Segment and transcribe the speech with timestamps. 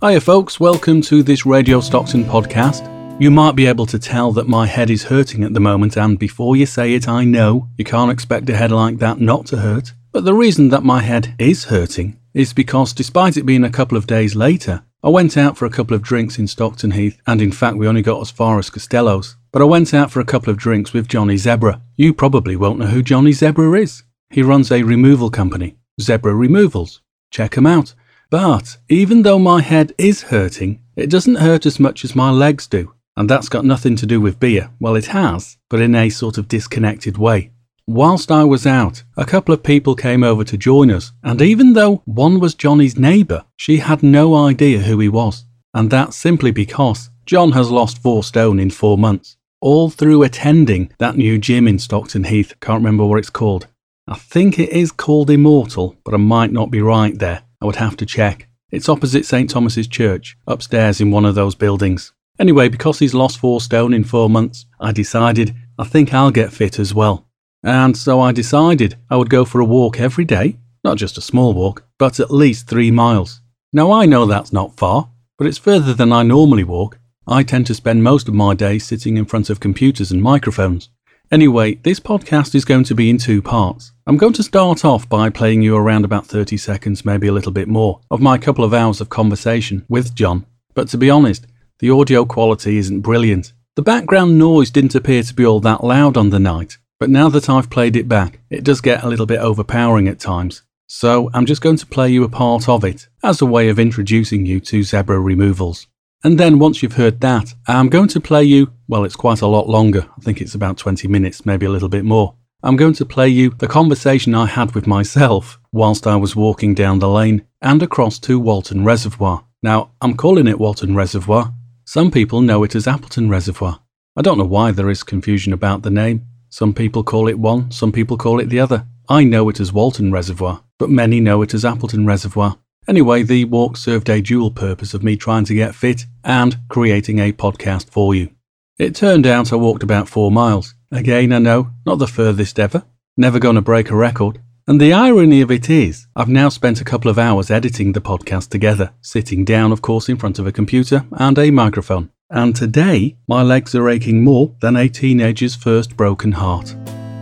[0.00, 2.86] Hiya, folks, welcome to this Radio Stockton podcast.
[3.20, 6.16] You might be able to tell that my head is hurting at the moment, and
[6.16, 9.56] before you say it, I know you can't expect a head like that not to
[9.56, 9.94] hurt.
[10.12, 13.98] But the reason that my head is hurting is because, despite it being a couple
[13.98, 17.42] of days later, I went out for a couple of drinks in Stockton Heath, and
[17.42, 19.36] in fact, we only got as far as Costello's.
[19.50, 21.82] But I went out for a couple of drinks with Johnny Zebra.
[21.96, 24.04] You probably won't know who Johnny Zebra is.
[24.30, 27.00] He runs a removal company, Zebra Removals.
[27.32, 27.94] Check him out.
[28.30, 32.66] But even though my head is hurting, it doesn't hurt as much as my legs
[32.66, 32.92] do.
[33.16, 34.70] And that's got nothing to do with beer.
[34.78, 37.50] Well, it has, but in a sort of disconnected way.
[37.86, 41.72] Whilst I was out, a couple of people came over to join us, and even
[41.72, 45.46] though one was Johnny's neighbour, she had no idea who he was.
[45.72, 50.92] And that's simply because John has lost four stone in four months, all through attending
[50.98, 52.54] that new gym in Stockton Heath.
[52.60, 53.68] Can't remember what it's called.
[54.06, 57.42] I think it is called Immortal, but I might not be right there.
[57.60, 58.48] I would have to check.
[58.70, 59.48] It's opposite St.
[59.50, 62.12] Thomas's Church, upstairs in one of those buildings.
[62.38, 66.52] Anyway, because he's lost four stone in four months, I decided I think I'll get
[66.52, 67.26] fit as well.
[67.64, 71.22] And so I decided I would go for a walk every day, not just a
[71.22, 73.40] small walk, but at least three miles.
[73.72, 76.98] Now I know that's not far, but it's further than I normally walk.
[77.26, 80.90] I tend to spend most of my day sitting in front of computers and microphones.
[81.30, 83.92] Anyway, this podcast is going to be in two parts.
[84.06, 87.52] I'm going to start off by playing you around about 30 seconds, maybe a little
[87.52, 90.46] bit more, of my couple of hours of conversation with John.
[90.72, 91.46] But to be honest,
[91.80, 93.52] the audio quality isn't brilliant.
[93.76, 97.28] The background noise didn't appear to be all that loud on the night, but now
[97.28, 100.62] that I've played it back, it does get a little bit overpowering at times.
[100.86, 103.78] So I'm just going to play you a part of it as a way of
[103.78, 105.88] introducing you to zebra removals.
[106.24, 109.46] And then once you've heard that, I'm going to play you, well, it's quite a
[109.46, 110.08] lot longer.
[110.16, 112.34] I think it's about 20 minutes, maybe a little bit more.
[112.60, 116.74] I'm going to play you the conversation I had with myself whilst I was walking
[116.74, 119.44] down the lane and across to Walton Reservoir.
[119.62, 121.54] Now, I'm calling it Walton Reservoir.
[121.84, 123.78] Some people know it as Appleton Reservoir.
[124.16, 126.26] I don't know why there is confusion about the name.
[126.48, 128.86] Some people call it one, some people call it the other.
[129.08, 132.58] I know it as Walton Reservoir, but many know it as Appleton Reservoir.
[132.88, 137.18] Anyway, the walk served a dual purpose of me trying to get fit and creating
[137.18, 138.30] a podcast for you.
[138.78, 140.74] It turned out I walked about four miles.
[140.90, 142.84] Again, I know, not the furthest ever.
[143.14, 144.40] Never going to break a record.
[144.66, 148.00] And the irony of it is, I've now spent a couple of hours editing the
[148.00, 152.10] podcast together, sitting down, of course, in front of a computer and a microphone.
[152.30, 156.74] And today, my legs are aching more than a teenager's first broken heart.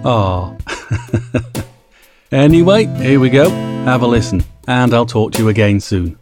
[0.05, 0.57] Ah.
[2.33, 3.51] anyway, here we go.
[3.85, 6.19] Have a listen and I'll talk to you again soon.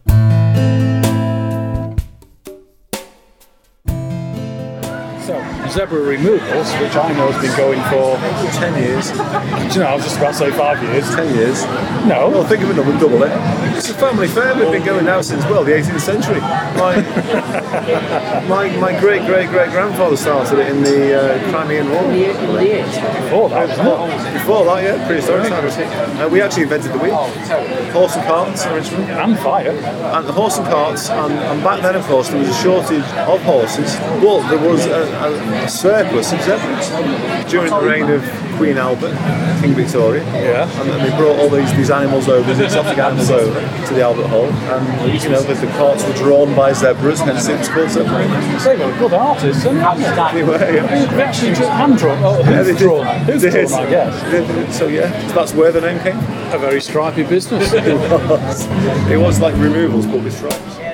[5.75, 9.11] Zebra Removals, which I know has been going for 10 years.
[9.11, 9.17] Do
[9.75, 11.03] you know, I was just about to say five years.
[11.13, 11.65] 10 years.
[12.07, 12.29] No.
[12.31, 13.31] Well, think of it, we'll double it.
[13.75, 14.55] It's a family fair.
[14.55, 16.39] We've been going now since, well, the 18th century.
[16.39, 16.95] My,
[18.47, 22.03] my, my great great great grandfather started it in the uh, Crimean War.
[22.03, 24.33] Before that, wasn't it?
[24.33, 25.75] Before that, yeah, prehistoric times.
[25.75, 27.27] Uh, we actually invented the wheel.
[27.91, 29.11] Horse and carts originally.
[29.11, 29.71] And fire.
[29.71, 33.03] And the horse and carts, and, and back then, of course, there was a shortage
[33.27, 36.89] of horses, but there was a, a, a surplus of zebras
[37.51, 38.21] during the reign of
[38.57, 39.15] Queen Albert,
[39.61, 40.23] King Victoria.
[40.33, 40.81] Yeah.
[40.81, 44.01] And then they brought all these, these animals over, these exotic animals over to the
[44.01, 47.89] Albert Hall, and you know the, the carts were drawn by zebras, hence it's called
[47.89, 48.27] zebra.
[48.63, 49.77] They were good artists, and
[50.35, 51.05] They were, yeah.
[51.07, 52.17] they actually drew, hand drawn.
[52.23, 53.05] Oh, Yeah, they drawn?
[53.25, 53.85] Who's drawn.
[53.85, 54.77] I guess.
[54.77, 56.17] So yeah, so that's where the name came.
[56.53, 57.73] A very stripy business.
[59.05, 60.84] It was like removals, but with stripes.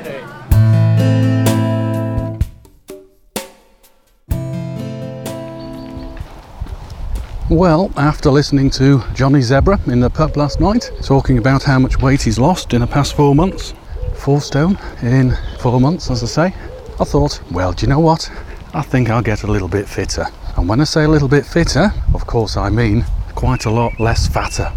[7.51, 11.99] Well, after listening to Johnny Zebra in the pub last night, talking about how much
[11.99, 13.73] weight he's lost in the past four months,
[14.15, 16.55] four stone in four months, as I say,
[16.97, 18.31] I thought, well, do you know what?
[18.73, 20.27] I think I'll get a little bit fitter.
[20.55, 23.03] And when I say a little bit fitter, of course I mean
[23.35, 24.71] quite a lot less fatter.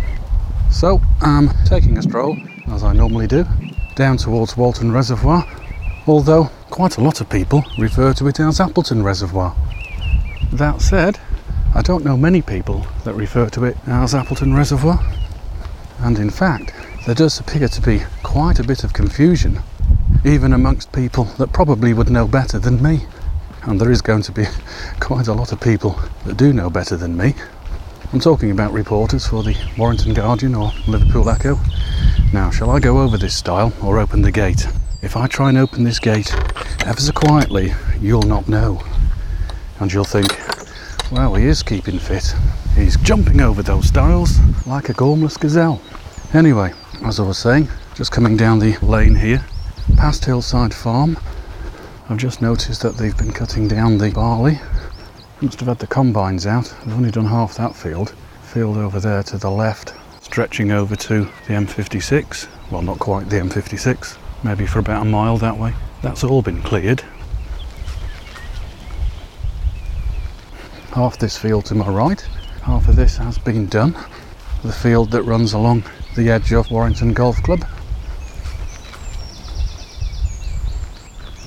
[0.73, 2.37] So I'm taking a stroll,
[2.73, 3.47] as I normally do,
[3.95, 5.47] down towards Walton Reservoir,
[6.09, 9.55] although quite a lot of people refer to it as Appleton Reservoir.
[10.53, 11.21] That said,
[11.77, 15.05] I don't know many people that refer to it as Appleton Reservoir,
[15.99, 16.73] and in fact,
[17.05, 19.61] there does appear to be quite a bit of confusion,
[20.25, 23.07] even amongst people that probably would know better than me.
[23.65, 24.45] And there is going to be
[25.01, 27.35] quite a lot of people that do know better than me.
[28.13, 31.59] I'm talking about reporters for the Warrington Guardian or Liverpool Echo.
[32.33, 34.69] Now, shall I go over this stile or open the gate?
[35.03, 36.33] If I try and open this gate
[36.87, 38.81] ever so quietly, you'll not know.
[39.81, 40.39] And you'll think,
[41.15, 42.35] well, he is keeping fit.
[42.75, 45.81] He's jumping over those dials like a gormless gazelle.
[46.33, 46.73] Anyway,
[47.05, 49.45] as I was saying, just coming down the lane here,
[49.97, 51.17] past Hillside Farm.
[52.09, 54.59] I've just noticed that they've been cutting down the barley.
[55.41, 56.75] Must have had the combines out.
[56.85, 58.13] They've only done half that field.
[58.43, 62.49] Field over there to the left, stretching over to the M56.
[62.73, 65.75] Well, not quite the M56, maybe for about a mile that way.
[66.03, 67.05] That's all been cleared.
[70.95, 72.21] Half this field to my right,
[72.63, 73.97] half of this has been done.
[74.63, 75.83] The field that runs along
[76.15, 77.67] the edge of Warrington Golf Club.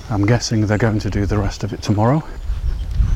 [0.09, 2.21] I'm guessing they're going to do the rest of it tomorrow.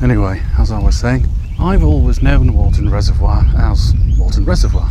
[0.02, 1.26] Anyway, as I was saying,
[1.60, 4.88] I've always known Walton Reservoir as Walton Reservoir.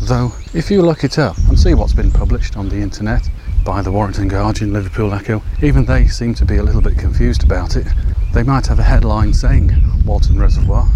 [0.00, 3.28] Though, if you look it up and see what's been published on the internet
[3.64, 7.44] by the Warrington Guardian, Liverpool Echo, even they seem to be a little bit confused
[7.44, 7.86] about it.
[8.32, 9.72] They might have a headline saying
[10.04, 10.88] Walton Reservoir,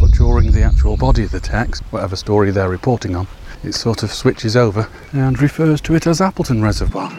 [0.00, 3.26] but during the actual body of the text, whatever story they're reporting on,
[3.62, 7.10] it sort of switches over and refers to it as Appleton Reservoir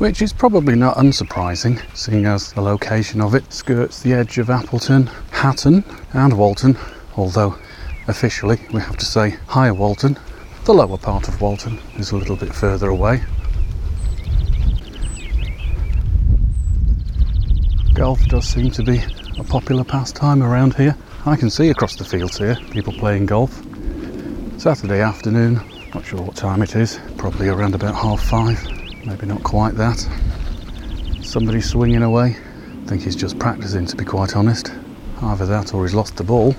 [0.00, 4.48] which is probably not unsurprising, seeing as the location of it skirts the edge of
[4.48, 5.84] Appleton, Hatton,
[6.14, 6.78] and Walton,
[7.18, 7.54] although
[8.08, 10.18] officially we have to say Higher Walton.
[10.70, 13.24] The lower part of Walton is a little bit further away.
[17.92, 19.02] Golf does seem to be
[19.36, 20.96] a popular pastime around here.
[21.26, 23.52] I can see across the fields here people playing golf.
[24.58, 25.60] Saturday afternoon,
[25.92, 28.64] not sure what time it is, probably around about half five
[29.04, 29.98] maybe not quite that.
[31.20, 32.36] Somebody swinging away.
[32.84, 34.72] I think he's just practicing, to be quite honest.
[35.20, 36.54] Either that or he's lost the ball.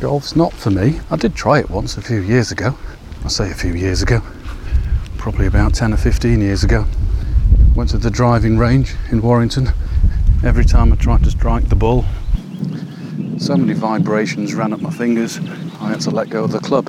[0.00, 1.00] Golf's not for me.
[1.10, 2.76] I did try it once a few years ago.
[3.24, 4.22] I say a few years ago,
[5.18, 6.86] probably about 10 or 15 years ago.
[7.74, 9.68] Went to the driving range in Warrington.
[10.44, 12.04] Every time I tried to strike the ball,
[13.38, 15.38] so many vibrations ran up my fingers,
[15.80, 16.88] I had to let go of the club.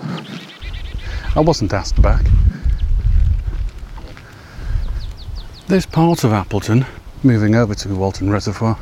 [1.35, 2.25] I wasn't asked back.
[5.67, 6.85] This part of Appleton,
[7.23, 8.77] moving over to Walton Reservoir,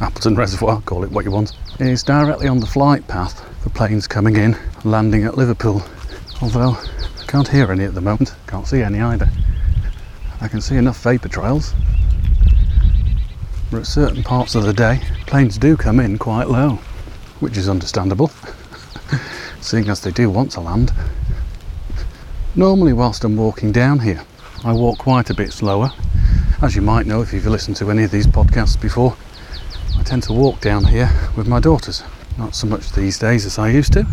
[0.00, 4.06] Appleton Reservoir, call it what you want, is directly on the flight path for planes
[4.06, 5.82] coming in, landing at Liverpool.
[6.42, 6.76] Although
[7.20, 9.28] I can't hear any at the moment, can't see any either.
[10.40, 11.74] I can see enough vapour trails.
[13.70, 16.78] But at certain parts of the day, planes do come in quite low,
[17.40, 18.30] which is understandable,
[19.60, 20.92] seeing as they do want to land.
[22.54, 24.22] Normally, whilst I'm walking down here,
[24.64, 25.90] I walk quite a bit slower
[26.64, 29.14] as you might know if you've listened to any of these podcasts before,
[29.98, 32.02] I tend to walk down here with my daughters.
[32.38, 34.06] Not so much these days as I used to.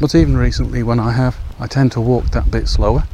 [0.00, 3.04] But even recently, when I have, I tend to walk that bit slower.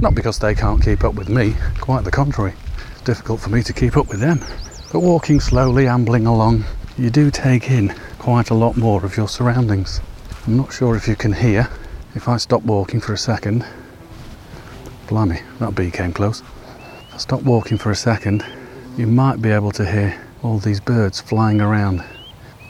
[0.00, 2.54] Not because they can't keep up with me, quite the contrary.
[2.92, 4.40] It's difficult for me to keep up with them.
[4.92, 6.64] But walking slowly, ambling along,
[6.96, 10.00] you do take in quite a lot more of your surroundings.
[10.46, 11.68] I'm not sure if you can hear.
[12.14, 13.64] If I stop walking for a second,
[15.08, 16.40] Blimey, that bee came close.
[16.40, 18.44] If I stop walking for a second,
[18.96, 22.04] you might be able to hear all these birds flying around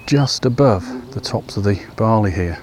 [0.06, 2.58] just above the tops of the barley here.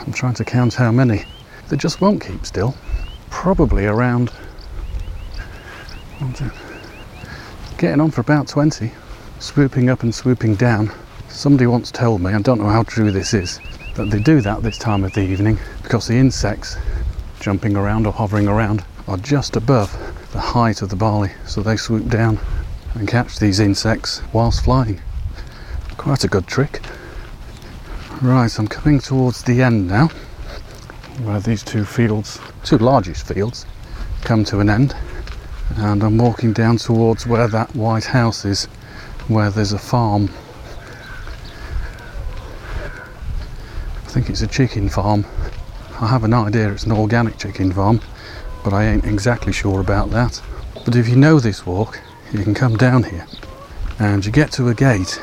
[0.00, 1.24] I'm trying to count how many.
[1.68, 2.74] They just won't keep still.
[3.30, 4.30] Probably around.
[7.78, 8.92] Getting on for about 20.
[9.38, 10.90] Swooping up and swooping down.
[11.28, 13.58] Somebody once told me, I don't know how true this is,
[13.94, 16.76] that they do that this time of the evening because the insects
[17.40, 19.90] jumping around or hovering around are just above
[20.32, 22.38] the height of the barley, so they swoop down
[22.94, 25.00] and catch these insects whilst flying.
[25.96, 26.80] Quite a good trick.
[28.20, 30.08] Right, I'm coming towards the end now,
[31.22, 33.66] where these two fields, two largest fields,
[34.22, 34.94] come to an end,
[35.76, 38.66] and I'm walking down towards where that white house is,
[39.28, 40.30] where there's a farm.
[44.04, 45.24] I think it's a chicken farm
[46.02, 48.00] I have an idea it's an organic chicken farm,
[48.64, 50.42] but I ain't exactly sure about that.
[50.84, 52.00] But if you know this walk,
[52.32, 53.26] you can come down here
[53.98, 55.20] and you get to a gate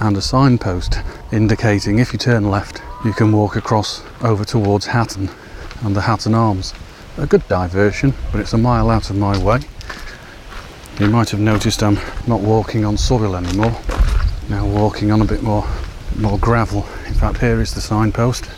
[0.00, 0.98] and a signpost
[1.32, 5.30] indicating if you turn left, you can walk across over towards Hatton
[5.82, 6.72] and the Hatton Arms.
[7.18, 9.60] A good diversion, but it's a mile out of my way.
[10.98, 13.76] You might have noticed I'm not walking on soil anymore.
[14.48, 15.66] Now walking on a bit more
[16.16, 16.86] more gravel.
[17.06, 18.50] In fact, here is the signpost.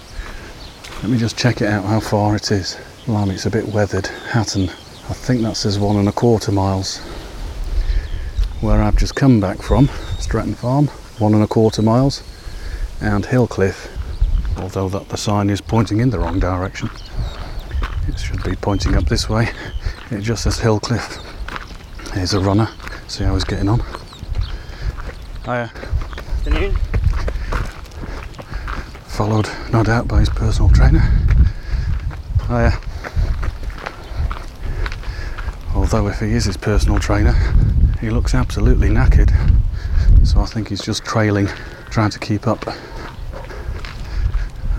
[1.02, 2.76] Let me just check it out how far it is.
[3.06, 4.06] Blimey, it's a bit weathered.
[4.06, 7.00] Hatton, I think that says one and a quarter miles.
[8.61, 12.23] Where I've just come back from, Stretton Farm, one and a quarter miles,
[13.00, 13.88] and Hillcliff,
[14.58, 16.88] although that the sign is pointing in the wrong direction.
[18.08, 19.50] It should be pointing up this way.
[20.11, 21.23] It just says Hillcliff.
[22.14, 22.68] Here's a runner.
[23.08, 23.80] See how he's getting on.
[25.44, 25.70] Hiya.
[26.46, 26.76] Afternoon
[29.14, 31.00] followed no doubt by his personal trainer.
[32.49, 32.73] uh,
[35.73, 37.32] although if he is his personal trainer,
[38.04, 39.32] he looks absolutely knackered.
[40.26, 41.49] So I think he's just trailing,
[41.88, 42.62] trying to keep up.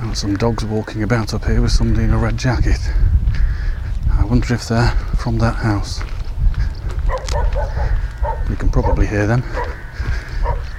[0.01, 2.79] And some dogs walking about up here with somebody in a red jacket.
[4.11, 6.01] I wonder if they're from that house.
[8.47, 9.43] You can probably hear them.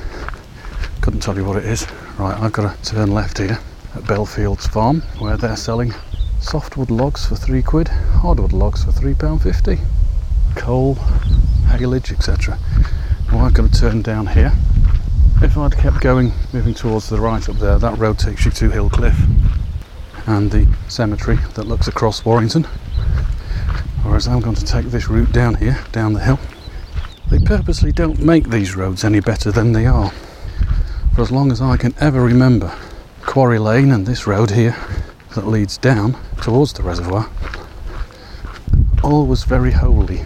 [1.01, 1.87] Couldn't tell you what it is.
[2.19, 3.57] Right, I've got to turn left here
[3.95, 5.93] at Belfield's farm where they're selling
[6.41, 9.79] softwood logs for three quid, hardwood logs for three pound fifty,
[10.55, 10.95] coal,
[11.67, 12.59] haylage, etc.
[13.31, 14.51] Well, I've got to turn down here
[15.41, 18.69] if I'd kept going, moving towards the right up there, that road takes you to
[18.69, 19.17] Hill Cliff
[20.27, 22.65] and the cemetery that looks across Warrington.
[24.03, 26.39] Whereas I'm going to take this route down here, down the hill.
[27.29, 30.11] They purposely don't make these roads any better than they are.
[31.15, 32.75] For as long as I can ever remember,
[33.21, 34.75] Quarry Lane and this road here
[35.35, 37.29] that leads down towards the reservoir,
[39.03, 40.23] all was very holy.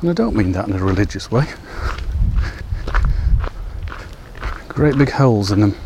[0.00, 1.46] And I don't mean that in a religious way.
[4.68, 5.76] great big holes in them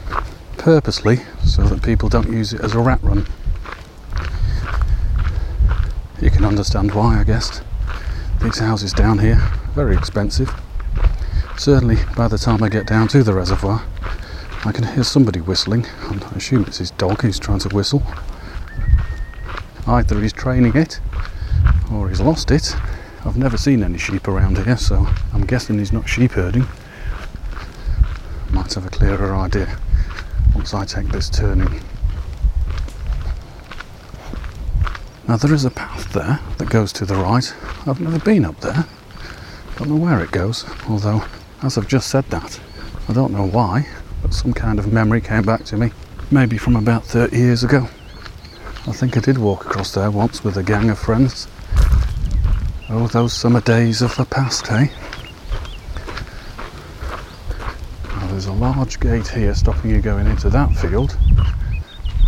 [0.57, 3.26] purposely so that people don't use it as a rat run.
[6.21, 7.61] You can understand why, I guess.
[8.41, 9.37] These houses down here,
[9.75, 10.50] very expensive.
[11.59, 13.83] Certainly, by the time I get down to the reservoir,
[14.65, 18.03] I can hear somebody whistling, I assume it's his dog who's trying to whistle.
[19.87, 21.01] Either he's training it,
[21.93, 22.75] or he's lost it.
[23.25, 26.67] I've never seen any sheep around here, so I'm guessing he's not sheep herding
[28.57, 29.79] might have a clearer idea
[30.55, 31.83] once I take this turning.
[35.29, 37.55] Now there is a path there that goes to the right.
[37.87, 38.87] I've never been up there.
[39.77, 41.25] Don't know where it goes, although
[41.63, 42.61] as I've just said that,
[43.09, 43.87] I don't know why,
[44.23, 45.93] but some kind of memory came back to me,
[46.31, 47.89] maybe from about 30 years ago.
[48.87, 51.49] I think I did walk across there once with a gang of friends.
[52.89, 54.91] Oh, those summer days of the past, hey?
[58.05, 61.17] Now, there's a large gate here stopping you going into that field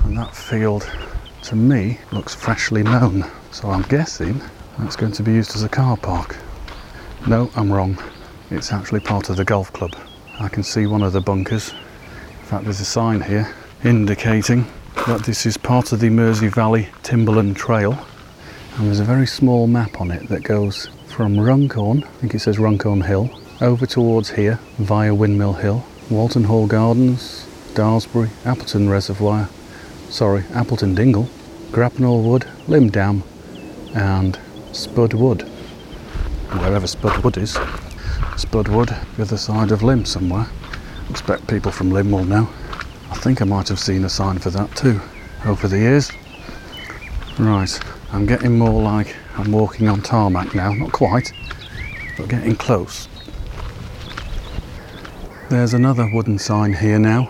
[0.05, 0.91] and that field
[1.43, 4.41] to me looks freshly mown so I'm guessing
[4.79, 6.37] that's going to be used as a car park
[7.27, 7.99] no I'm wrong
[8.51, 9.95] it's actually part of the golf club
[10.41, 14.67] I can see one of the bunkers in fact there's a sign here indicating
[15.07, 17.99] that this is part of the Mersey Valley Timberland Trail
[18.77, 22.39] and there's a very small map on it that goes from Runcorn, I think it
[22.39, 23.29] says Runcorn Hill,
[23.61, 29.51] over towards here via Windmill Hill Walton Hall Gardens, Daresbury, Appleton Reservoir,
[30.09, 31.29] sorry, Appleton Dingle,
[31.71, 33.23] Grappenhall Wood, Lymm Dam,
[33.95, 34.39] and
[34.73, 35.43] Spud Wood.
[36.53, 37.59] Wherever Spud Wood is.
[38.39, 40.47] Spud Wood, the other side of Lymm somewhere.
[41.11, 42.49] Expect people from Lymm will know.
[43.11, 45.01] I think I might have seen a sign for that too
[45.45, 46.13] over the years.
[47.37, 47.79] Right,
[48.13, 51.33] I'm getting more like I'm walking on tarmac now, not quite,
[52.17, 53.09] but getting close.
[55.49, 57.25] There's another wooden sign here now,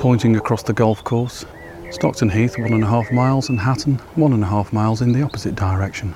[0.00, 1.44] pointing across the golf course.
[1.90, 5.12] Stockton Heath, one and a half miles, and Hatton, one and a half miles in
[5.12, 6.14] the opposite direction.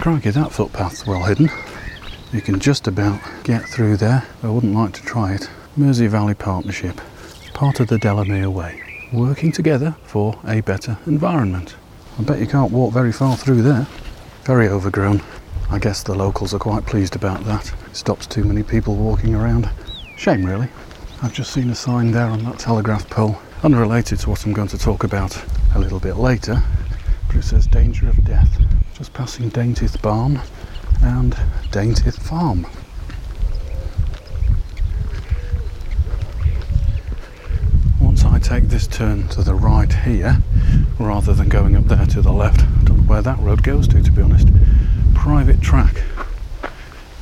[0.00, 1.48] Crikey, that footpath's well hidden.
[2.36, 4.22] You can just about get through there.
[4.42, 5.48] I wouldn't like to try it.
[5.74, 7.00] Mersey Valley Partnership,
[7.54, 11.76] part of the Delamere Way, working together for a better environment.
[12.18, 13.86] I bet you can't walk very far through there.
[14.44, 15.22] Very overgrown.
[15.70, 17.72] I guess the locals are quite pleased about that.
[17.86, 19.70] It stops too many people walking around.
[20.18, 20.68] Shame, really.
[21.22, 24.68] I've just seen a sign there on that telegraph pole, unrelated to what I'm going
[24.68, 25.42] to talk about
[25.74, 26.62] a little bit later,
[27.28, 28.60] but it says danger of death.
[28.92, 30.42] Just passing Daintith Barn,
[31.02, 31.32] and
[31.70, 32.66] Daintith Farm.
[38.00, 40.38] Once I take this turn to the right here,
[40.98, 43.88] rather than going up there to the left, I don't know where that road goes
[43.88, 44.48] to, to be honest.
[45.14, 46.02] Private track,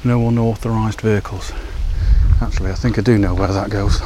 [0.05, 1.53] no unauthorised vehicles.
[2.41, 4.01] Actually, I think I do know where that goes.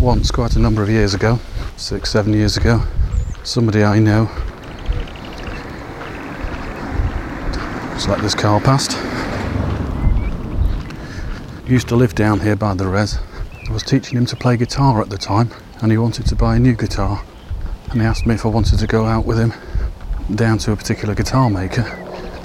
[0.00, 1.40] Once, quite a number of years ago,
[1.76, 2.82] six, seven years ago,
[3.42, 4.30] somebody I know
[7.98, 8.92] just let this car past.
[11.68, 13.18] Used to live down here by the res.
[13.68, 15.50] I was teaching him to play guitar at the time,
[15.82, 17.24] and he wanted to buy a new guitar.
[17.90, 19.52] And he asked me if I wanted to go out with him
[20.32, 21.82] down to a particular guitar maker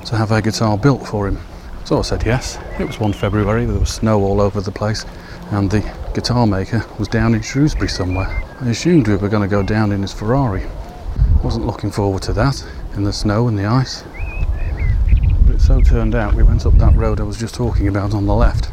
[0.06, 1.38] to have a guitar built for him.
[1.86, 2.58] So I said yes.
[2.80, 5.06] It was one February, there was snow all over the place,
[5.52, 5.82] and the
[6.16, 8.44] guitar maker was down in Shrewsbury somewhere.
[8.60, 10.64] I assumed we were going to go down in his Ferrari.
[11.44, 14.04] Wasn't looking forward to that, in the snow and the ice.
[15.66, 18.36] So turned out we went up that road I was just talking about on the
[18.36, 18.70] left,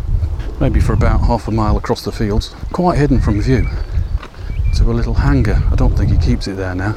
[0.61, 3.65] maybe for about half a mile across the fields, quite hidden from view,
[4.75, 5.63] to a little hangar.
[5.71, 6.97] I don't think he keeps it there now,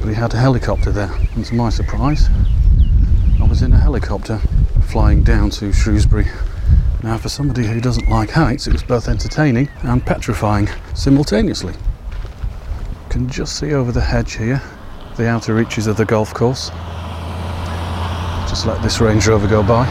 [0.00, 2.30] but he had a helicopter there, and to my surprise,
[3.38, 4.40] I was in a helicopter
[4.86, 6.28] flying down to Shrewsbury.
[7.02, 11.74] Now, for somebody who doesn't like heights, it was both entertaining and petrifying simultaneously.
[11.74, 14.62] You can just see over the hedge here
[15.18, 16.70] the outer reaches of the golf course.
[18.52, 19.86] Just let this Range Rover go by.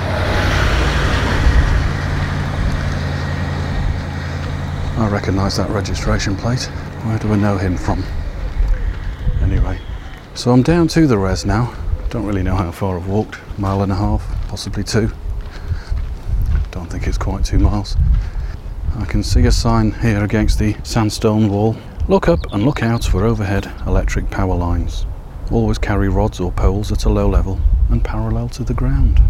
[4.97, 6.65] I recognise that registration plate.
[7.05, 8.03] Where do I know him from?
[9.41, 9.79] Anyway,
[10.35, 11.73] so I'm down to the res now.
[12.11, 13.39] Don't really know how far I've walked.
[13.57, 15.09] Mile and a half, possibly two.
[16.69, 17.97] Don't think it's quite two miles.
[18.99, 21.75] I can see a sign here against the sandstone wall.
[22.07, 25.07] Look up and look out for overhead electric power lines.
[25.49, 27.59] Always carry rods or poles at a low level
[27.91, 29.21] and parallel to the ground.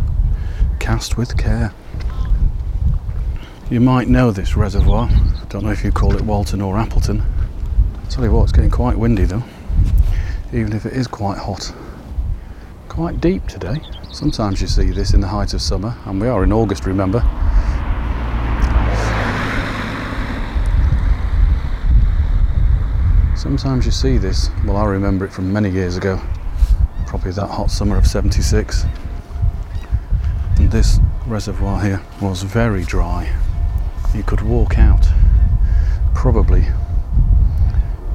[0.79, 1.73] Cast with care.
[3.69, 5.09] You might know this reservoir.
[5.49, 7.23] Don't know if you call it Walton or Appleton.
[8.09, 9.43] Tell you what, it's getting quite windy though,
[10.51, 11.73] even if it is quite hot.
[12.89, 13.81] Quite deep today.
[14.11, 17.21] Sometimes you see this in the height of summer, and we are in August, remember.
[23.37, 26.21] Sometimes you see this, well, I remember it from many years ago,
[27.11, 28.85] probably that hot summer of 76.
[30.55, 30.97] And this
[31.27, 33.29] reservoir here was very dry.
[34.15, 35.05] You could walk out
[36.15, 36.67] probably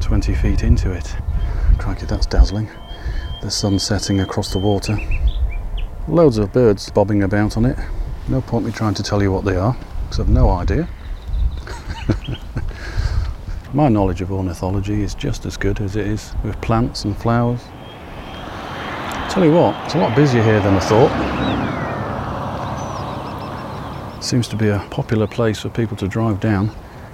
[0.01, 1.15] 20 feet into it.
[1.77, 2.71] Crikey, that's dazzling.
[3.43, 4.99] The sun setting across the water.
[6.09, 7.77] Loads of birds bobbing about on it.
[8.29, 10.89] No point me trying to tell you what they are, because I've no idea.
[13.75, 17.61] My knowledge of ornithology is just as good as it is with plants and flowers.
[19.37, 21.13] Tell you what, it's a lot busier here than I thought.
[24.25, 26.71] Seems to be a popular place for people to drive down,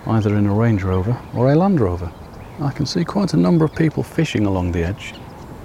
[0.07, 2.13] either in a Range Rover or a Land Rover.
[2.61, 5.15] I can see quite a number of people fishing along the edge,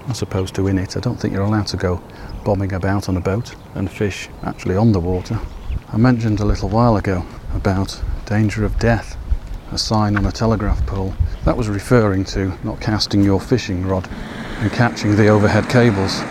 [0.10, 0.98] as opposed to in it.
[0.98, 2.02] I don't think you're allowed to go
[2.44, 5.40] bombing about on a boat and fish actually on the water.
[5.94, 9.16] I mentioned a little while ago about danger of death
[9.72, 11.14] a sign on a telegraph pole.
[11.46, 14.08] That was referring to not casting your fishing rod
[14.60, 16.24] and catching the overhead cables.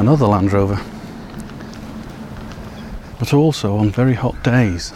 [0.00, 0.80] Another Land Rover.
[3.18, 4.94] But also on very hot days,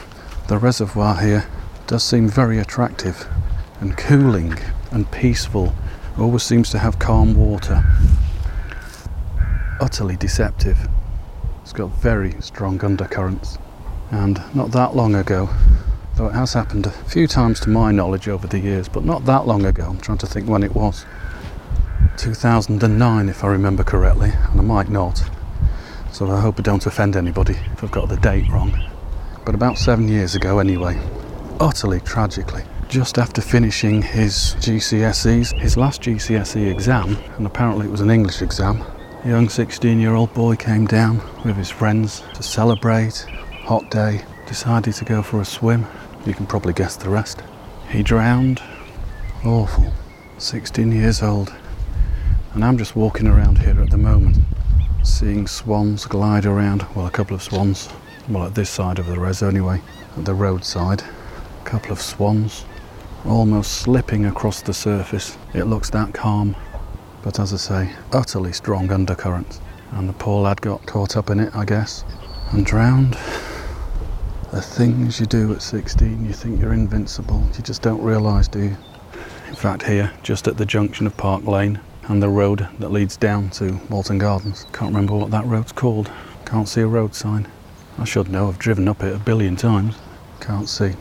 [0.49, 1.47] the reservoir here
[1.87, 3.29] does seem very attractive
[3.81, 4.55] and cooling
[4.93, 5.75] and peaceful.
[6.19, 7.85] Always seems to have calm water.
[9.79, 10.89] Utterly deceptive.
[11.61, 13.59] It's got very strong undercurrents.
[14.11, 15.51] And not that long ago,
[16.15, 19.27] though it has happened a few times to my knowledge over the years, but not
[19.27, 21.05] that long ago, I'm trying to think when it was.
[22.17, 25.23] 2009, if I remember correctly, and I might not.
[26.13, 28.73] So I hope I don't offend anybody if I've got the date wrong.
[29.45, 31.01] But about seven years ago, anyway,
[31.61, 38.01] utterly tragically, just after finishing his GCSEs, his last GCSE exam, and apparently it was
[38.01, 38.85] an English exam,
[39.25, 43.27] a young 16 year old boy came down with his friends to celebrate
[43.65, 45.87] hot day, decided to go for a swim.
[46.27, 47.43] You can probably guess the rest.
[47.89, 48.63] He drowned.
[49.45, 49.93] Awful.
[50.37, 51.55] 16 years old.
[52.55, 54.39] And I'm just walking around here at the moment,
[55.03, 56.87] seeing swans glide around.
[56.95, 57.89] Well, a couple of swans.
[58.29, 59.83] Well, at this side of the res anyway,
[60.17, 61.03] at the roadside.
[61.03, 62.65] A couple of swans
[63.25, 65.37] almost slipping across the surface.
[65.53, 66.55] It looks that calm.
[67.23, 69.61] But as I say, utterly strong undercurrents.
[69.91, 72.05] And the poor lad got caught up in it, I guess,
[72.53, 73.17] and drowned
[74.53, 77.45] the things you do at 16, you think you're invincible.
[77.57, 78.77] You just don't realise, do you?
[79.49, 83.17] In fact, here, just at the junction of Park Lane and the road that leads
[83.17, 84.67] down to Walton Gardens.
[84.73, 86.11] Can't remember what that road's called.
[86.45, 87.49] Can't see a road sign.
[87.99, 89.97] I should know, I've driven up it a billion times.
[90.41, 90.93] Can't see.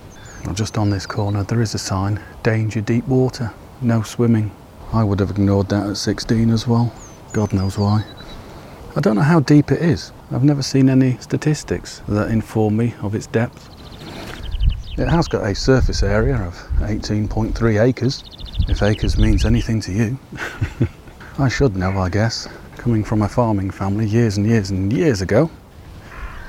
[0.54, 4.52] Just on this corner, there is a sign Danger Deep Water, no swimming.
[4.92, 6.94] I would have ignored that at 16 as well.
[7.32, 8.06] God knows why.
[8.96, 10.12] I don't know how deep it is.
[10.32, 13.70] I've never seen any statistics that inform me of its depth.
[14.98, 18.24] It has got a surface area of 18.3 acres,
[18.68, 20.18] if acres means anything to you.
[21.40, 22.48] I should know, I guess,
[22.78, 25.50] coming from a farming family years and years and years ago.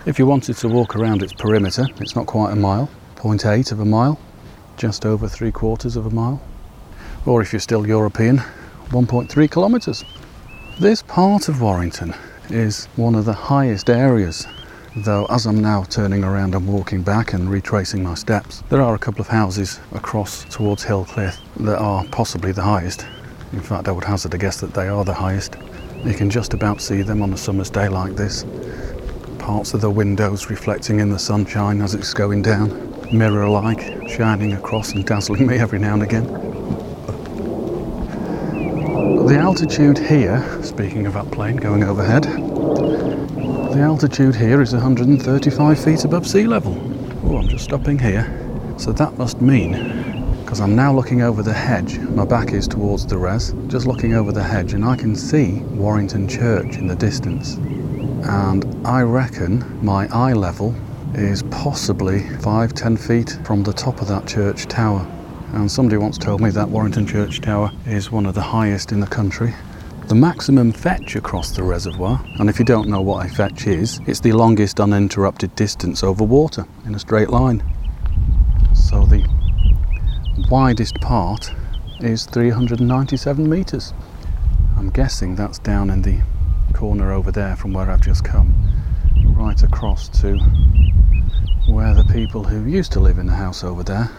[0.07, 3.81] If you wanted to walk around its perimeter, it's not quite a mile, 0.8 of
[3.81, 4.21] a mile,
[4.77, 6.43] just over three quarters of a mile.
[7.27, 8.39] Or if you're still European,
[8.91, 10.05] 1.3 kilometres.
[10.79, 12.15] This part of Warrington
[12.51, 14.47] is one of the highest areas
[14.97, 18.95] though as I'm now turning around and walking back and retracing my steps, there are
[18.95, 23.07] a couple of houses across towards Hillcliffe that are possibly the highest.
[23.53, 25.57] In fact, I would hazard a guess that they are the highest.
[26.05, 28.45] You can just about see them on a summer's day like this.
[29.39, 32.69] Parts of the windows reflecting in the sunshine as it's going down,
[33.13, 36.27] mirror like, shining across and dazzling me every now and again.
[39.27, 42.27] The altitude here, speaking of upplane going overhead,
[43.75, 46.75] the altitude here is 135 feet above sea level.
[47.25, 48.25] Oh, I'm just stopping here.
[48.79, 49.73] So that must mean,
[50.45, 54.15] because I'm now looking over the hedge, my back is towards the res, just looking
[54.15, 57.55] over the hedge, and I can see Warrington Church in the distance.
[58.27, 60.73] And I reckon my eye level
[61.15, 65.05] is possibly 5 10 feet from the top of that church tower.
[65.53, 69.01] And somebody once told me that Warrington Church Tower is one of the highest in
[69.01, 69.53] the country
[70.09, 74.01] the maximum fetch across the reservoir, and if you don't know what a fetch is,
[74.07, 77.63] it's the longest uninterrupted distance over water in a straight line.
[78.75, 79.27] So the
[80.51, 81.51] widest part
[82.01, 83.95] is 397 metres.
[84.77, 86.21] I'm guessing that's down in the
[86.75, 88.55] corner over there from where I've just come,
[89.37, 90.37] right across to
[91.67, 94.11] where the people who used to live in the house over there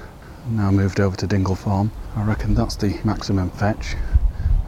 [0.49, 1.91] now moved over to Dingle Farm.
[2.15, 3.95] I reckon that's the maximum fetch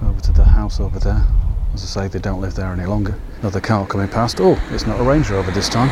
[0.03, 1.25] over to the house over there.
[1.73, 3.15] As I say, they don't live there any longer.
[3.39, 4.39] Another car coming past.
[4.39, 5.89] Oh, it's not a Range Rover this time.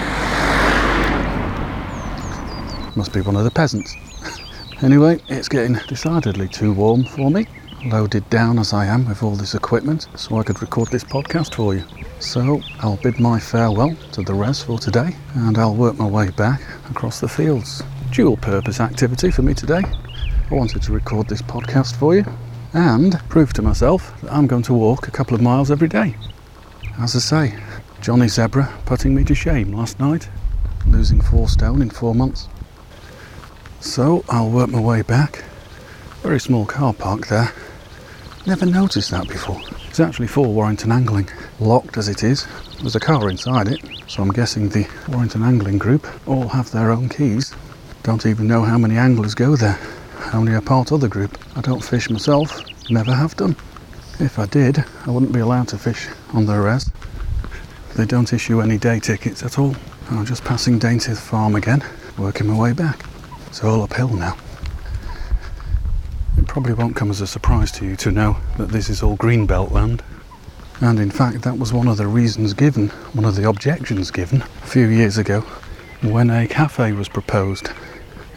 [2.96, 3.94] Must be one of the peasants.
[4.82, 7.46] anyway, it's getting decidedly too warm for me.
[7.86, 11.56] Loaded down as I am with all this equipment, so I could record this podcast
[11.56, 11.84] for you.
[12.20, 16.32] So I'll bid my farewell to the res for today, and I'll work my way
[16.32, 17.84] back across the fields.
[18.12, 19.82] Dual purpose activity for me today.
[20.50, 22.26] I wanted to record this podcast for you,
[22.76, 26.18] and prove to myself that I'm going to walk a couple of miles every day.
[27.00, 27.60] As I say,
[28.02, 30.28] Johnny Zebra putting me to shame last night,
[30.86, 32.50] losing four stone in four months.
[33.80, 35.46] So I'll work my way back.
[36.22, 37.54] Very small car park there.
[38.46, 39.62] Never noticed that before.
[39.88, 41.30] It's actually for Warrington Angling,
[41.62, 42.46] locked as it is.
[42.82, 46.92] There's a car inside it, so I'm guessing the Warrington Angling Group all have their
[46.92, 47.56] own keys.
[48.04, 49.80] Don't even know how many anglers go there
[50.34, 51.38] only a part of the group.
[51.56, 53.56] I don't fish myself, never have done.
[54.20, 56.90] If I did, I wouldn't be allowed to fish on the res.
[57.96, 59.76] They don't issue any day tickets at all.
[60.10, 61.84] I'm just passing Daintith Farm again,
[62.18, 63.06] working my way back.
[63.48, 64.38] It's all uphill now.
[66.38, 69.18] It probably won't come as a surprise to you to know that this is all
[69.18, 70.04] greenbelt land.
[70.82, 74.42] And in fact, that was one of the reasons given, one of the objections given
[74.42, 75.42] a few years ago
[76.02, 77.70] when a cafe was proposed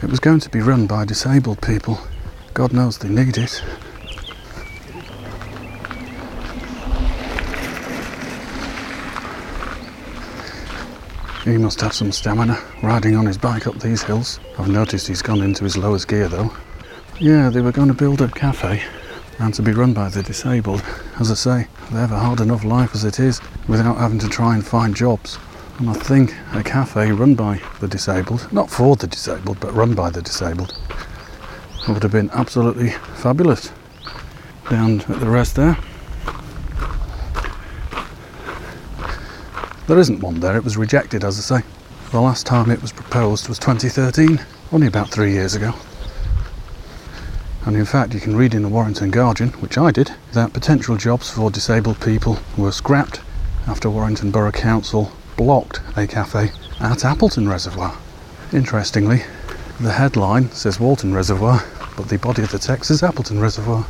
[0.02, 1.98] it was going to be run by disabled people.
[2.54, 3.62] God knows they need it.
[11.44, 14.38] He must have some stamina riding on his bike up these hills.
[14.58, 16.52] I've noticed he's gone into his lowest gear though.
[17.18, 18.82] Yeah, they were going to build a cafe
[19.38, 20.82] and to be run by the disabled.
[21.18, 24.28] As I say, they have a hard enough life as it is without having to
[24.28, 25.38] try and find jobs.
[25.78, 29.94] And I think a cafe run by the disabled, not for the disabled, but run
[29.94, 30.76] by the disabled,
[31.88, 33.70] would have been absolutely fabulous.
[34.68, 35.78] Down at the rest there.
[39.86, 41.66] There isn't one there, it was rejected, as I say.
[42.10, 44.40] The last time it was proposed was 2013,
[44.72, 45.74] only about three years ago.
[47.64, 50.96] And in fact, you can read in the Warrington Guardian, which I did, that potential
[50.96, 53.20] jobs for disabled people were scrapped
[53.68, 57.96] after Warrington Borough Council blocked a cafe at Appleton Reservoir.
[58.52, 59.22] Interestingly,
[59.80, 61.64] the headline says Walton Reservoir,
[61.96, 63.86] but the body of the text is Appleton Reservoir.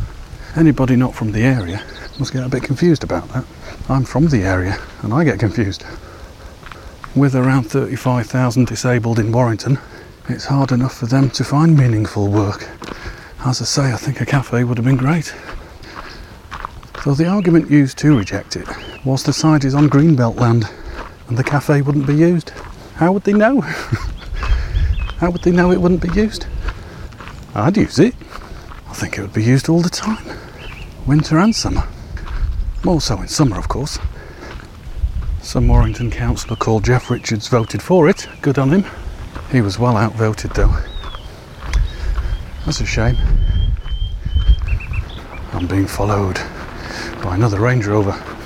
[0.57, 1.83] Anybody not from the area
[2.19, 3.47] must get a bit confused about that.
[3.89, 5.85] I'm from the area and I get confused.
[7.17, 9.79] With around 35,000 disabled in Warrington,
[10.29, 12.69] it's hard enough for them to find meaningful work.
[13.47, 15.35] As I say, I think a cafe would have been great.
[17.03, 18.69] So the argument used to reject it
[19.03, 20.69] was the site is on greenbelt land
[21.29, 22.51] and the cafe wouldn't be used.
[22.97, 23.61] How would they know?
[25.19, 26.47] How would they know it wouldn't be used?
[27.55, 28.15] I'd use it.
[28.89, 30.25] I think it would be used all the time,
[31.07, 31.87] winter and summer.
[32.85, 33.99] More so in summer, of course.
[35.43, 38.29] Some Warrington councillor called Jeff Richards voted for it.
[38.43, 38.85] Good on him.
[39.51, 40.75] He was well outvoted though.
[42.65, 43.17] That's a shame.
[45.53, 46.37] I'm being followed
[47.23, 48.38] by another Range Rover.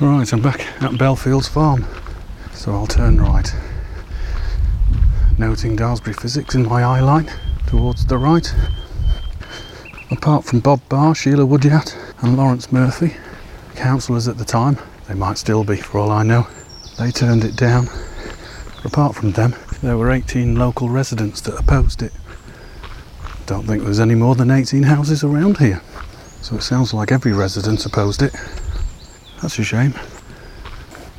[0.00, 1.84] Right, I'm back at Belfields Farm,
[2.52, 3.52] so I'll turn right.
[5.36, 7.28] Noting Daresbury Physics in my eye line
[7.66, 8.54] towards the right.
[10.12, 13.16] Apart from Bob Barr, Sheila Woodyatt, and Lawrence Murphy,
[13.74, 16.46] councillors at the time, they might still be for all I know,
[16.96, 17.88] they turned it down.
[18.84, 22.12] Apart from them, there were 18 local residents that opposed it.
[23.46, 25.82] Don't think there's any more than 18 houses around here,
[26.40, 28.32] so it sounds like every resident opposed it.
[29.40, 29.94] That's a shame.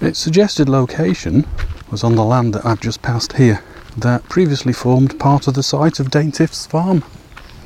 [0.01, 1.47] Its suggested location
[1.91, 3.63] was on the land that I've just passed here,
[3.97, 7.03] that previously formed part of the site of Daintith's farm.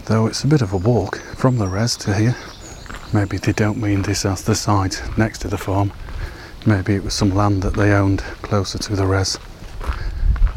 [0.05, 2.35] Though it's a bit of a walk from the res to here.
[3.13, 5.91] Maybe they don't mean this as the site next to the farm.
[6.65, 9.37] Maybe it was some land that they owned closer to the res.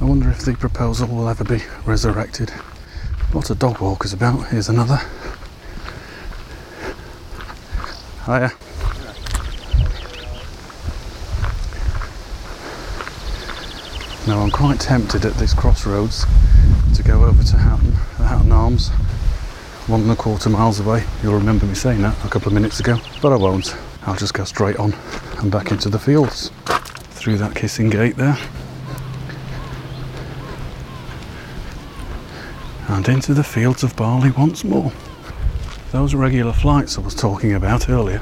[0.00, 2.50] I wonder if the proposal will ever be resurrected.
[3.32, 4.48] What a dog walkers about.
[4.48, 5.00] Here's another.
[8.26, 8.52] Hiya.
[14.26, 16.26] Now I'm quite tempted at this crossroads
[16.96, 18.88] to go over to Hatton, Hatton Arms,
[19.86, 21.04] one and a quarter miles away.
[21.22, 23.76] You'll remember me saying that a couple of minutes ago, but I won't.
[24.02, 24.94] I'll just go straight on
[25.38, 26.50] and back into the fields
[27.10, 28.36] through that kissing gate there.
[32.88, 34.90] And into the fields of barley once more.
[35.92, 38.20] Those regular flights I was talking about earlier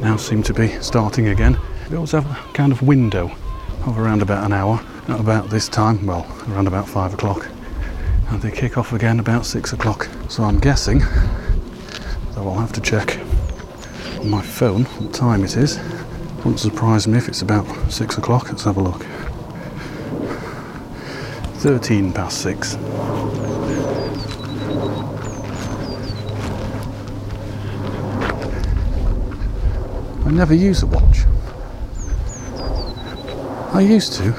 [0.00, 1.60] now seem to be starting again.
[1.88, 3.36] We always have a kind of window
[3.86, 7.46] of around about an hour at about this time, well, around about five o'clock.
[8.28, 10.08] And they kick off again about six o'clock.
[10.28, 11.00] So I'm guessing,
[12.30, 13.18] though I'll have to check
[14.18, 15.78] on my phone what time it is.
[16.38, 18.48] Wouldn't surprise me if it's about six o'clock.
[18.48, 19.04] Let's have a look.
[21.60, 22.76] 13 past six.
[30.26, 31.24] I never use a watch.
[33.74, 34.30] I used to,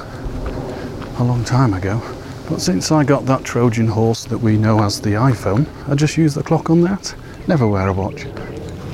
[1.18, 2.00] a long time ago,
[2.48, 6.16] but since I got that Trojan horse that we know as the iPhone, I just
[6.16, 7.14] use the clock on that.
[7.46, 8.24] Never wear a watch.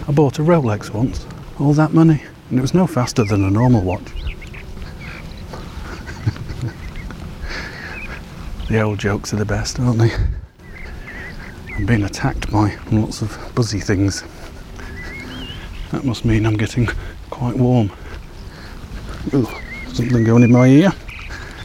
[0.09, 1.29] I bought a Rolex once,
[1.61, 4.03] all that money, and it was no faster than a normal watch.
[8.69, 10.11] the old jokes are the best, aren't they?
[11.77, 14.25] I'm being attacked by lots of buzzy things.
[15.93, 16.89] That must mean I'm getting
[17.31, 17.93] quite warm.
[19.33, 19.49] Ooh,
[19.95, 20.93] something going in my ear.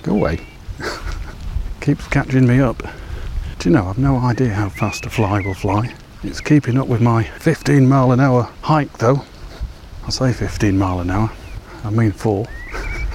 [0.03, 0.39] Go away.
[1.81, 2.83] Keeps catching me up.
[3.59, 5.93] Do you know, I've no idea how fast a fly will fly.
[6.23, 9.23] It's keeping up with my 15 mile an hour hike though.
[10.05, 11.31] I say 15 mile an hour,
[11.83, 12.45] I mean 4.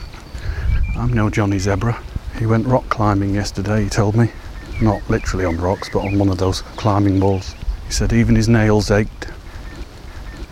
[0.96, 2.02] I'm no Johnny Zebra.
[2.38, 4.30] He went rock climbing yesterday, he told me.
[4.80, 7.54] Not literally on rocks, but on one of those climbing walls.
[7.86, 9.28] He said even his nails ached.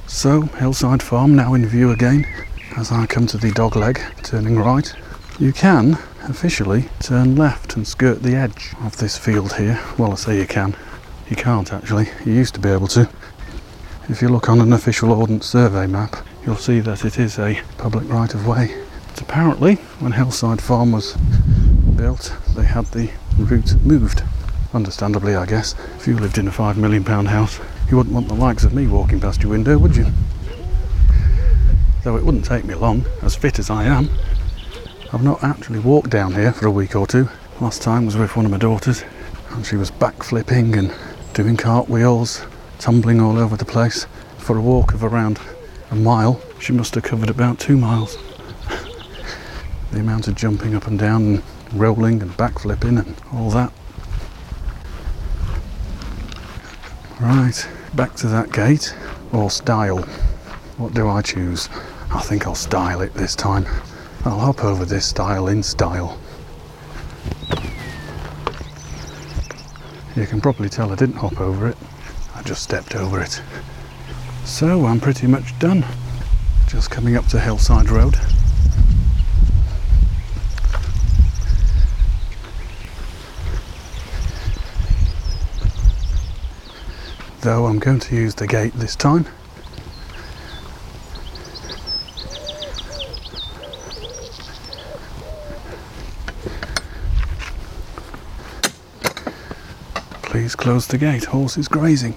[0.06, 2.26] So, Hillside Farm now in view again
[2.76, 4.92] as I come to the dog leg, turning right.
[5.38, 9.80] You can officially turn left and skirt the edge of this field here.
[9.98, 10.76] Well, I say you can.
[11.28, 12.09] You can't actually.
[12.24, 13.09] You used to be able to.
[14.09, 17.61] If you look on an official Ordnance Survey map, you'll see that it is a
[17.78, 18.83] public right of way.
[19.09, 21.16] But apparently, when Hillside Farm was
[21.96, 24.22] built, they had the route moved.
[24.72, 25.74] Understandably, I guess.
[25.96, 27.59] If you lived in a five million pound house,
[27.90, 30.06] you wouldn't want the likes of me walking past your window, would you?
[32.02, 34.08] Though it wouldn't take me long, as fit as I am.
[35.12, 37.28] I've not actually walked down here for a week or two.
[37.60, 39.04] Last time was with one of my daughters,
[39.50, 40.94] and she was backflipping and
[41.34, 42.42] doing cartwheels,
[42.78, 44.06] tumbling all over the place.
[44.38, 45.38] For a walk of around
[45.90, 48.16] a mile, she must have covered about two miles.
[49.92, 51.42] the amount of jumping up and down and
[51.74, 53.72] rolling and backflipping and all that.
[57.20, 58.96] Right, back to that gate
[59.32, 59.98] or stile.
[60.78, 61.68] What do I choose?
[62.12, 63.64] I think I'll style it this time.
[64.24, 66.18] I'll hop over this stile in style.
[70.16, 71.76] You can probably tell I didn't hop over it,
[72.34, 73.40] I just stepped over it.
[74.44, 75.84] So I'm pretty much done.
[76.68, 78.16] Just coming up to Hillside Road.
[87.42, 89.26] though I'm going to use the gate this time.
[100.30, 102.16] Please close the gate, horses grazing.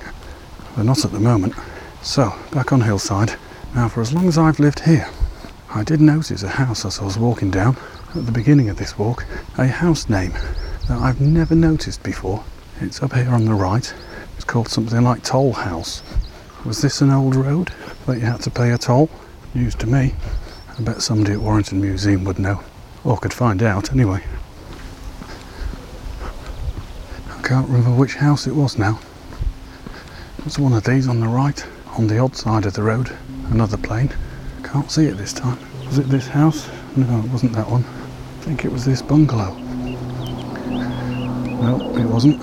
[0.75, 1.55] They're not at the moment.
[2.03, 3.33] So, back on hillside.
[3.73, 5.09] Now, for as long as I've lived here,
[5.73, 7.75] I did notice a house as I was walking down
[8.13, 9.25] at the beginning of this walk,
[9.57, 10.31] a house name
[10.87, 12.43] that I've never noticed before.
[12.81, 13.91] It's up here on the right.
[14.35, 16.03] It's called something like Toll House.
[16.65, 17.71] Was this an old road
[18.05, 19.09] that you had to pay a toll?
[19.55, 20.13] News to me.
[20.77, 22.61] I bet somebody at Warrington Museum would know,
[23.03, 24.23] or could find out anyway.
[27.31, 28.99] I can't remember which house it was now.
[30.39, 31.63] It was one of these on the right,
[31.95, 33.15] on the odd side of the road.
[33.51, 34.09] Another plane.
[34.63, 35.59] Can't see it this time.
[35.85, 36.67] Was it this house?
[36.95, 37.83] No, it wasn't that one.
[37.83, 39.53] I think it was this bungalow.
[41.61, 42.39] No, it wasn't.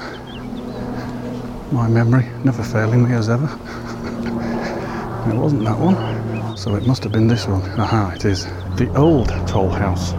[1.72, 3.46] My memory never failing me as ever.
[5.28, 6.56] it wasn't that one.
[6.56, 7.62] So it must have been this one.
[7.80, 8.44] Aha, it is.
[8.76, 10.12] The old toll house.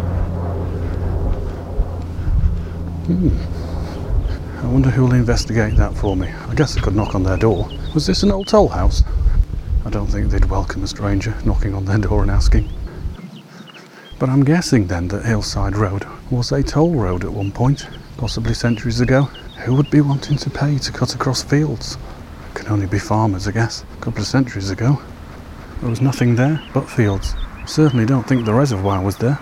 [3.08, 3.61] Hmm.
[4.62, 6.28] I wonder who will investigate that for me.
[6.28, 7.68] I guess I could knock on their door.
[7.96, 9.04] Was this an old toll house?
[9.84, 12.70] I don't think they'd welcome a stranger knocking on their door and asking.
[14.20, 18.54] But I'm guessing then that Hillside Road was a toll road at one point, possibly
[18.54, 19.24] centuries ago.
[19.66, 21.98] Who would be wanting to pay to cut across fields?
[22.54, 23.84] Can only be farmers, I guess.
[23.98, 25.02] A couple of centuries ago,
[25.80, 27.34] there was nothing there but fields.
[27.66, 29.40] Certainly don't think the reservoir was there.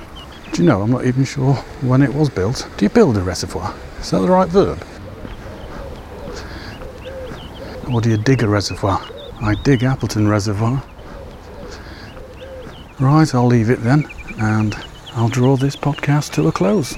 [0.53, 2.67] Do you know, I'm not even sure when it was built.
[2.77, 3.75] Do you build a reservoir?
[3.99, 4.81] Is that the right verb?
[7.91, 9.01] Or do you dig a reservoir?
[9.41, 10.83] I dig Appleton Reservoir.
[12.99, 14.75] Right, I'll leave it then, and
[15.13, 16.97] I'll draw this podcast to a close.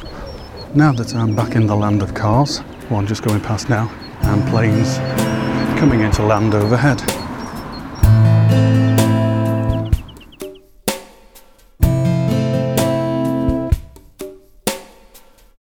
[0.76, 3.90] Now that I'm back in the land of cars, one just going past now,
[4.24, 4.98] and planes
[5.80, 7.21] coming into land overhead.